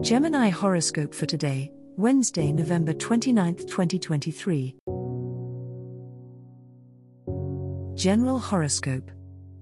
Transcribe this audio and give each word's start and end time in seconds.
Gemini 0.00 0.48
horoscope 0.48 1.12
for 1.12 1.26
today, 1.26 1.72
Wednesday, 1.96 2.52
November 2.52 2.92
29, 2.92 3.56
2023. 3.56 4.76
General 7.96 8.38
horoscope. 8.38 9.10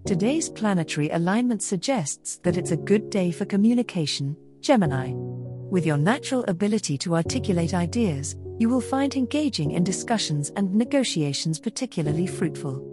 Today's 0.05 0.51
planetary 0.51 1.09
alignment 1.09 1.63
suggests 1.63 2.37
that 2.43 2.59
it's 2.59 2.71
a 2.71 2.77
good 2.77 3.09
day 3.09 3.31
for 3.31 3.47
communication, 3.47 4.37
Gemini. 4.61 5.13
With 5.15 5.87
your 5.87 5.97
natural 5.97 6.45
ability 6.49 6.99
to 6.99 7.15
articulate 7.15 7.73
ideas, 7.73 8.37
you 8.59 8.69
will 8.69 8.83
find 8.83 9.17
engaging 9.17 9.71
in 9.71 9.85
discussions 9.85 10.51
and 10.51 10.75
negotiations 10.75 11.59
particularly 11.59 12.27
fruitful. 12.27 12.85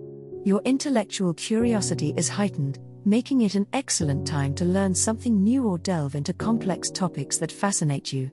Your 0.45 0.61
intellectual 0.63 1.33
curiosity 1.33 2.13
is 2.15 2.29
heightened, 2.29 2.79
making 3.05 3.41
it 3.41 3.55
an 3.55 3.67
excellent 3.73 4.25
time 4.25 4.53
to 4.55 4.65
learn 4.65 4.95
something 4.95 5.43
new 5.43 5.67
or 5.67 5.77
delve 5.77 6.15
into 6.15 6.33
complex 6.33 6.89
topics 6.89 7.37
that 7.37 7.51
fascinate 7.51 8.13
you. 8.13 8.31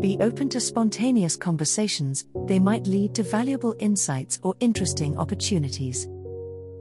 Be 0.00 0.16
open 0.20 0.48
to 0.50 0.60
spontaneous 0.60 1.36
conversations, 1.36 2.26
they 2.46 2.58
might 2.58 2.86
lead 2.86 3.14
to 3.16 3.22
valuable 3.22 3.74
insights 3.78 4.38
or 4.42 4.54
interesting 4.60 5.18
opportunities. 5.18 6.08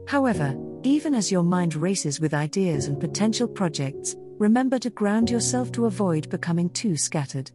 However, 0.08 0.56
even 0.84 1.16
as 1.16 1.32
your 1.32 1.44
mind 1.44 1.76
races 1.76 2.20
with 2.20 2.34
ideas 2.34 2.86
and 2.86 3.00
potential 3.00 3.48
projects, 3.48 4.16
remember 4.38 4.78
to 4.80 4.90
ground 4.90 5.30
yourself 5.30 5.72
to 5.74 5.86
avoid 5.86 6.30
becoming 6.30 6.70
too 6.70 6.96
scattered. 6.96 7.52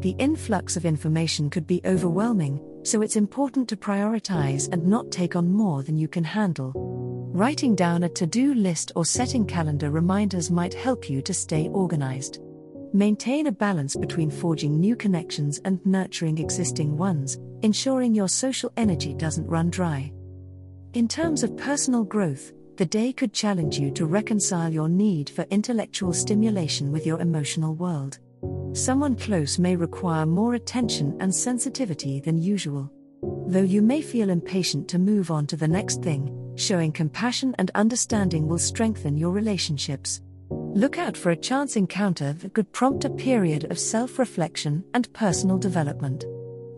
The 0.00 0.14
influx 0.18 0.76
of 0.76 0.86
information 0.86 1.50
could 1.50 1.66
be 1.66 1.82
overwhelming, 1.84 2.60
so 2.84 3.02
it's 3.02 3.16
important 3.16 3.68
to 3.68 3.76
prioritize 3.76 4.72
and 4.72 4.86
not 4.86 5.10
take 5.10 5.36
on 5.36 5.52
more 5.52 5.82
than 5.82 5.98
you 5.98 6.08
can 6.08 6.24
handle. 6.24 6.99
Writing 7.32 7.76
down 7.76 8.02
a 8.02 8.08
to 8.08 8.26
do 8.26 8.54
list 8.54 8.90
or 8.96 9.04
setting 9.04 9.46
calendar 9.46 9.92
reminders 9.92 10.50
might 10.50 10.74
help 10.74 11.08
you 11.08 11.22
to 11.22 11.32
stay 11.32 11.68
organized. 11.68 12.40
Maintain 12.92 13.46
a 13.46 13.52
balance 13.52 13.94
between 13.94 14.28
forging 14.28 14.80
new 14.80 14.96
connections 14.96 15.60
and 15.64 15.78
nurturing 15.86 16.38
existing 16.38 16.96
ones, 16.96 17.38
ensuring 17.62 18.16
your 18.16 18.26
social 18.26 18.72
energy 18.76 19.14
doesn't 19.14 19.46
run 19.46 19.70
dry. 19.70 20.12
In 20.94 21.06
terms 21.06 21.44
of 21.44 21.56
personal 21.56 22.02
growth, 22.02 22.52
the 22.78 22.86
day 22.86 23.12
could 23.12 23.32
challenge 23.32 23.78
you 23.78 23.92
to 23.92 24.06
reconcile 24.06 24.72
your 24.72 24.88
need 24.88 25.30
for 25.30 25.46
intellectual 25.50 26.12
stimulation 26.12 26.90
with 26.90 27.06
your 27.06 27.20
emotional 27.20 27.76
world. 27.76 28.18
Someone 28.72 29.14
close 29.14 29.56
may 29.56 29.76
require 29.76 30.26
more 30.26 30.54
attention 30.54 31.16
and 31.20 31.32
sensitivity 31.32 32.18
than 32.18 32.38
usual. 32.38 32.90
Though 33.46 33.62
you 33.62 33.82
may 33.82 34.02
feel 34.02 34.30
impatient 34.30 34.88
to 34.88 34.98
move 34.98 35.30
on 35.30 35.46
to 35.46 35.56
the 35.56 35.68
next 35.68 36.02
thing, 36.02 36.39
showing 36.56 36.92
compassion 36.92 37.54
and 37.58 37.70
understanding 37.74 38.46
will 38.46 38.58
strengthen 38.58 39.16
your 39.16 39.30
relationships. 39.30 40.20
Look 40.50 40.98
out 40.98 41.16
for 41.16 41.30
a 41.30 41.36
chance 41.36 41.76
encounter 41.76 42.32
that 42.34 42.54
could 42.54 42.72
prompt 42.72 43.04
a 43.04 43.10
period 43.10 43.70
of 43.70 43.78
self 43.78 44.18
reflection 44.18 44.84
and 44.94 45.12
personal 45.12 45.58
development. 45.58 46.24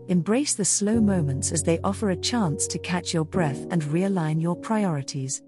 Embrace 0.07 0.55
the 0.55 0.65
slow 0.65 0.99
moments 0.99 1.51
as 1.51 1.63
they 1.63 1.79
offer 1.83 2.09
a 2.09 2.15
chance 2.15 2.67
to 2.67 2.79
catch 2.79 3.13
your 3.13 3.23
breath 3.23 3.65
and 3.71 3.81
realign 3.83 4.41
your 4.41 4.55
priorities. 4.55 5.41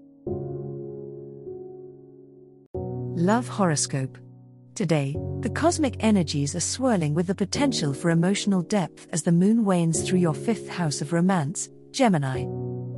Love 3.18 3.48
Horoscope 3.48 4.16
Today, 4.74 5.16
the 5.40 5.50
cosmic 5.50 5.96
energies 6.00 6.54
are 6.54 6.60
swirling 6.60 7.14
with 7.14 7.26
the 7.28 7.34
potential 7.34 7.94
for 7.94 8.10
emotional 8.10 8.60
depth 8.60 9.08
as 9.10 9.22
the 9.22 9.32
moon 9.32 9.64
wanes 9.64 10.02
through 10.02 10.18
your 10.18 10.34
fifth 10.34 10.68
house 10.68 11.00
of 11.00 11.14
romance, 11.14 11.70
Gemini. 11.92 12.44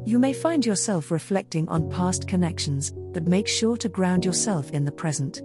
You 0.04 0.18
may 0.18 0.32
find 0.32 0.64
yourself 0.64 1.10
reflecting 1.10 1.68
on 1.68 1.90
past 1.90 2.26
connections, 2.26 2.92
but 3.12 3.26
make 3.26 3.48
sure 3.48 3.76
to 3.76 3.88
ground 3.88 4.24
yourself 4.24 4.70
in 4.70 4.84
the 4.84 4.92
present. 4.92 5.42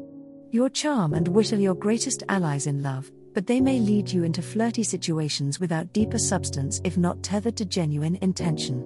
Your 0.51 0.69
charm 0.69 1.13
and 1.13 1.27
wit 1.27 1.51
are 1.53 1.57
your 1.57 1.75
greatest 1.75 2.23
allies 2.29 2.67
in 2.67 2.83
love, 2.83 3.11
but 3.33 3.47
they 3.47 3.59
may 3.59 3.79
lead 3.79 4.09
you 4.11 4.23
into 4.23 4.41
flirty 4.41 4.83
situations 4.83 5.59
without 5.59 5.91
deeper 5.93 6.19
substance 6.19 6.79
if 6.83 6.97
not 6.97 7.23
tethered 7.23 7.57
to 7.57 7.65
genuine 7.65 8.17
intention. 8.21 8.85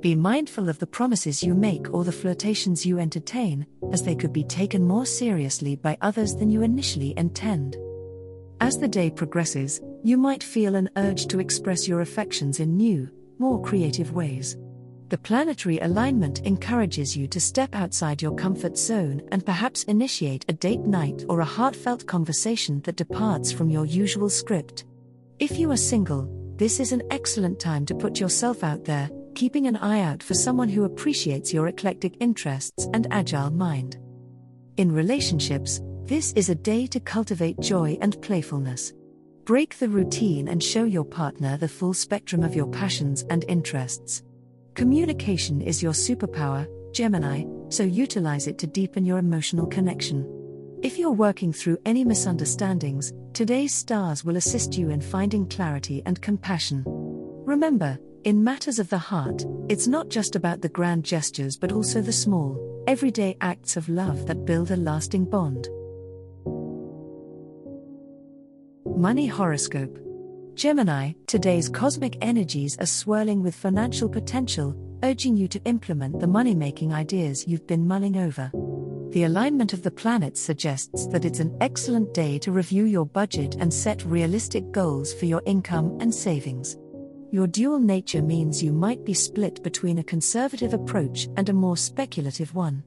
Be 0.00 0.14
mindful 0.14 0.68
of 0.68 0.78
the 0.78 0.86
promises 0.86 1.42
you 1.42 1.54
make 1.54 1.92
or 1.92 2.04
the 2.04 2.12
flirtations 2.12 2.84
you 2.84 2.98
entertain, 2.98 3.66
as 3.92 4.02
they 4.02 4.14
could 4.14 4.32
be 4.32 4.44
taken 4.44 4.86
more 4.86 5.06
seriously 5.06 5.74
by 5.74 5.96
others 6.02 6.36
than 6.36 6.50
you 6.50 6.62
initially 6.62 7.14
intend. 7.16 7.76
As 8.60 8.78
the 8.78 8.88
day 8.88 9.10
progresses, 9.10 9.80
you 10.04 10.16
might 10.16 10.42
feel 10.42 10.76
an 10.76 10.90
urge 10.96 11.26
to 11.28 11.40
express 11.40 11.88
your 11.88 12.02
affections 12.02 12.60
in 12.60 12.76
new, 12.76 13.10
more 13.38 13.60
creative 13.62 14.12
ways. 14.12 14.56
The 15.08 15.18
planetary 15.18 15.78
alignment 15.78 16.40
encourages 16.40 17.16
you 17.16 17.28
to 17.28 17.38
step 17.38 17.76
outside 17.76 18.20
your 18.20 18.34
comfort 18.34 18.76
zone 18.76 19.22
and 19.30 19.46
perhaps 19.46 19.84
initiate 19.84 20.44
a 20.48 20.52
date 20.52 20.80
night 20.80 21.24
or 21.28 21.38
a 21.38 21.44
heartfelt 21.44 22.04
conversation 22.06 22.80
that 22.82 22.96
departs 22.96 23.52
from 23.52 23.70
your 23.70 23.86
usual 23.86 24.28
script. 24.28 24.84
If 25.38 25.58
you 25.58 25.70
are 25.70 25.76
single, 25.76 26.28
this 26.56 26.80
is 26.80 26.90
an 26.90 27.04
excellent 27.12 27.60
time 27.60 27.86
to 27.86 27.94
put 27.94 28.18
yourself 28.18 28.64
out 28.64 28.84
there, 28.84 29.08
keeping 29.36 29.68
an 29.68 29.76
eye 29.76 30.00
out 30.00 30.24
for 30.24 30.34
someone 30.34 30.68
who 30.68 30.82
appreciates 30.82 31.54
your 31.54 31.68
eclectic 31.68 32.16
interests 32.18 32.88
and 32.92 33.06
agile 33.12 33.52
mind. 33.52 33.98
In 34.76 34.90
relationships, 34.90 35.80
this 36.06 36.32
is 36.32 36.48
a 36.48 36.54
day 36.56 36.86
to 36.88 36.98
cultivate 36.98 37.60
joy 37.60 37.96
and 38.00 38.20
playfulness. 38.22 38.92
Break 39.44 39.78
the 39.78 39.88
routine 39.88 40.48
and 40.48 40.60
show 40.60 40.82
your 40.82 41.04
partner 41.04 41.56
the 41.56 41.68
full 41.68 41.94
spectrum 41.94 42.42
of 42.42 42.56
your 42.56 42.66
passions 42.66 43.24
and 43.30 43.44
interests. 43.46 44.24
Communication 44.76 45.62
is 45.62 45.82
your 45.82 45.94
superpower, 45.94 46.68
Gemini, 46.92 47.44
so 47.70 47.82
utilize 47.82 48.46
it 48.46 48.58
to 48.58 48.66
deepen 48.66 49.06
your 49.06 49.16
emotional 49.16 49.66
connection. 49.66 50.30
If 50.82 50.98
you're 50.98 51.12
working 51.12 51.50
through 51.50 51.78
any 51.86 52.04
misunderstandings, 52.04 53.10
today's 53.32 53.72
stars 53.72 54.22
will 54.22 54.36
assist 54.36 54.76
you 54.76 54.90
in 54.90 55.00
finding 55.00 55.48
clarity 55.48 56.02
and 56.04 56.20
compassion. 56.20 56.84
Remember, 56.86 57.98
in 58.24 58.44
matters 58.44 58.78
of 58.78 58.90
the 58.90 58.98
heart, 58.98 59.46
it's 59.70 59.86
not 59.86 60.10
just 60.10 60.36
about 60.36 60.60
the 60.60 60.68
grand 60.68 61.04
gestures 61.04 61.56
but 61.56 61.72
also 61.72 62.02
the 62.02 62.12
small, 62.12 62.84
everyday 62.86 63.34
acts 63.40 63.78
of 63.78 63.88
love 63.88 64.26
that 64.26 64.44
build 64.44 64.70
a 64.70 64.76
lasting 64.76 65.24
bond. 65.24 65.70
Money 68.84 69.26
Horoscope 69.26 70.05
Gemini, 70.56 71.12
today's 71.26 71.68
cosmic 71.68 72.16
energies 72.22 72.78
are 72.80 72.86
swirling 72.86 73.42
with 73.42 73.54
financial 73.54 74.08
potential, 74.08 74.74
urging 75.02 75.36
you 75.36 75.48
to 75.48 75.62
implement 75.66 76.18
the 76.18 76.26
money 76.26 76.54
making 76.54 76.94
ideas 76.94 77.46
you've 77.46 77.66
been 77.66 77.86
mulling 77.86 78.16
over. 78.16 78.50
The 79.10 79.24
alignment 79.24 79.74
of 79.74 79.82
the 79.82 79.90
planets 79.90 80.40
suggests 80.40 81.08
that 81.08 81.26
it's 81.26 81.40
an 81.40 81.54
excellent 81.60 82.14
day 82.14 82.38
to 82.38 82.52
review 82.52 82.84
your 82.84 83.04
budget 83.04 83.56
and 83.56 83.72
set 83.72 84.02
realistic 84.06 84.72
goals 84.72 85.12
for 85.12 85.26
your 85.26 85.42
income 85.44 85.98
and 86.00 86.12
savings. 86.12 86.78
Your 87.30 87.46
dual 87.46 87.78
nature 87.78 88.22
means 88.22 88.62
you 88.62 88.72
might 88.72 89.04
be 89.04 89.12
split 89.12 89.62
between 89.62 89.98
a 89.98 90.04
conservative 90.04 90.72
approach 90.72 91.28
and 91.36 91.50
a 91.50 91.52
more 91.52 91.76
speculative 91.76 92.54
one. 92.54 92.82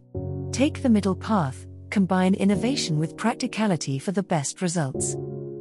Take 0.51 0.81
the 0.81 0.89
middle 0.89 1.15
path, 1.15 1.67
combine 1.91 2.33
innovation 2.33 2.97
with 2.97 3.15
practicality 3.15 3.99
for 3.99 4.11
the 4.11 4.23
best 4.23 4.63
results. 4.63 5.15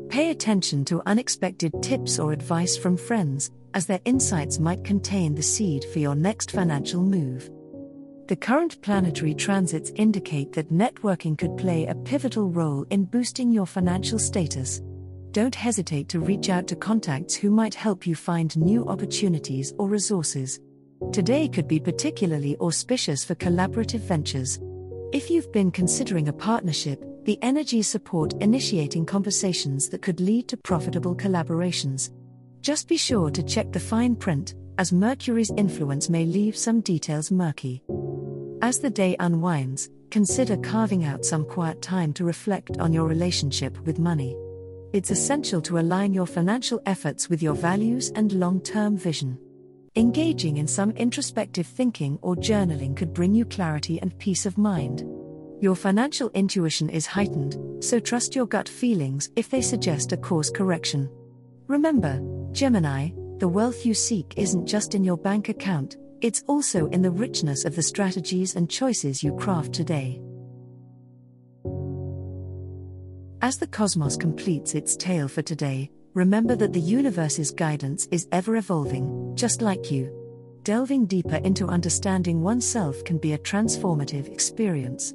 Pay 0.08 0.30
attention 0.30 0.84
to 0.86 1.02
unexpected 1.06 1.72
tips 1.82 2.18
or 2.18 2.32
advice 2.32 2.76
from 2.76 2.96
friends, 2.96 3.50
as 3.74 3.86
their 3.86 4.00
insights 4.04 4.58
might 4.58 4.84
contain 4.84 5.34
the 5.34 5.42
seed 5.42 5.84
for 5.92 5.98
your 5.98 6.14
next 6.14 6.50
financial 6.50 7.02
move. 7.02 7.50
The 8.28 8.36
current 8.36 8.80
planetary 8.82 9.34
transits 9.34 9.92
indicate 9.96 10.52
that 10.52 10.72
networking 10.72 11.36
could 11.36 11.56
play 11.56 11.86
a 11.86 11.94
pivotal 11.94 12.50
role 12.50 12.84
in 12.90 13.04
boosting 13.04 13.52
your 13.52 13.66
financial 13.66 14.18
status 14.18 14.82
don't 15.32 15.54
hesitate 15.54 16.08
to 16.08 16.20
reach 16.20 16.48
out 16.48 16.66
to 16.68 16.74
contacts 16.74 17.34
who 17.34 17.50
might 17.50 17.74
help 17.74 18.06
you 18.06 18.14
find 18.14 18.56
new 18.56 18.84
opportunities 18.86 19.74
or 19.78 19.86
resources. 19.86 20.58
Today 21.12 21.48
could 21.48 21.68
be 21.68 21.78
particularly 21.78 22.56
auspicious 22.60 23.24
for 23.24 23.34
collaborative 23.34 24.00
ventures. 24.00 24.58
If 25.12 25.30
you've 25.30 25.52
been 25.52 25.70
considering 25.70 26.28
a 26.28 26.32
partnership, 26.32 27.04
the 27.28 27.38
energies 27.42 27.86
support 27.86 28.32
initiating 28.40 29.04
conversations 29.04 29.90
that 29.90 30.00
could 30.00 30.18
lead 30.18 30.48
to 30.48 30.56
profitable 30.56 31.14
collaborations. 31.14 32.10
Just 32.62 32.88
be 32.88 32.96
sure 32.96 33.28
to 33.30 33.42
check 33.42 33.70
the 33.70 33.78
fine 33.78 34.16
print, 34.16 34.54
as 34.78 34.94
Mercury's 34.94 35.50
influence 35.58 36.08
may 36.08 36.24
leave 36.24 36.56
some 36.56 36.80
details 36.80 37.30
murky. 37.30 37.82
As 38.62 38.78
the 38.78 38.88
day 38.88 39.14
unwinds, 39.20 39.90
consider 40.10 40.56
carving 40.56 41.04
out 41.04 41.22
some 41.22 41.44
quiet 41.44 41.82
time 41.82 42.14
to 42.14 42.24
reflect 42.24 42.78
on 42.78 42.94
your 42.94 43.06
relationship 43.06 43.78
with 43.80 43.98
money. 43.98 44.34
It's 44.94 45.10
essential 45.10 45.60
to 45.60 45.80
align 45.80 46.14
your 46.14 46.26
financial 46.26 46.80
efforts 46.86 47.28
with 47.28 47.42
your 47.42 47.54
values 47.54 48.10
and 48.14 48.32
long 48.32 48.58
term 48.62 48.96
vision. 48.96 49.38
Engaging 49.96 50.56
in 50.56 50.66
some 50.66 50.92
introspective 50.92 51.66
thinking 51.66 52.18
or 52.22 52.36
journaling 52.36 52.96
could 52.96 53.12
bring 53.12 53.34
you 53.34 53.44
clarity 53.44 54.00
and 54.00 54.18
peace 54.18 54.46
of 54.46 54.56
mind. 54.56 55.04
Your 55.60 55.74
financial 55.74 56.30
intuition 56.34 56.88
is 56.88 57.04
heightened, 57.04 57.82
so 57.82 57.98
trust 57.98 58.36
your 58.36 58.46
gut 58.46 58.68
feelings 58.68 59.30
if 59.34 59.50
they 59.50 59.60
suggest 59.60 60.12
a 60.12 60.16
course 60.16 60.50
correction. 60.50 61.10
Remember, 61.66 62.20
Gemini, 62.52 63.10
the 63.38 63.48
wealth 63.48 63.84
you 63.84 63.92
seek 63.92 64.34
isn't 64.36 64.66
just 64.66 64.94
in 64.94 65.02
your 65.02 65.16
bank 65.16 65.48
account, 65.48 65.96
it's 66.20 66.44
also 66.46 66.86
in 66.90 67.02
the 67.02 67.10
richness 67.10 67.64
of 67.64 67.74
the 67.74 67.82
strategies 67.82 68.54
and 68.54 68.70
choices 68.70 69.20
you 69.20 69.34
craft 69.34 69.72
today. 69.72 70.20
As 73.42 73.58
the 73.58 73.66
cosmos 73.66 74.16
completes 74.16 74.76
its 74.76 74.96
tale 74.96 75.26
for 75.26 75.42
today, 75.42 75.90
remember 76.14 76.54
that 76.54 76.72
the 76.72 76.80
universe's 76.80 77.50
guidance 77.50 78.06
is 78.12 78.28
ever 78.30 78.56
evolving, 78.56 79.32
just 79.34 79.60
like 79.60 79.90
you. 79.90 80.14
Delving 80.62 81.06
deeper 81.06 81.36
into 81.36 81.66
understanding 81.66 82.42
oneself 82.42 83.02
can 83.04 83.18
be 83.18 83.32
a 83.32 83.38
transformative 83.38 84.30
experience. 84.30 85.14